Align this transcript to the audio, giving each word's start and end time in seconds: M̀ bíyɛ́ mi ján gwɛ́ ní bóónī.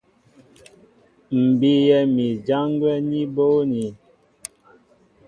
M̀ 1.41 1.47
bíyɛ́ 1.59 2.01
mi 2.15 2.25
ján 2.47 2.69
gwɛ́ 2.79 2.95
ní 3.09 3.19
bóónī. 3.35 3.85